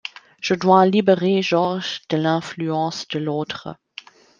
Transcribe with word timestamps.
Je 0.41 0.55
dois 0.55 0.87
libérer 0.87 1.43
Georges 1.43 2.01
de 2.09 2.17
l’influence 2.17 3.07
de 3.09 3.19
l’autre. 3.19 3.75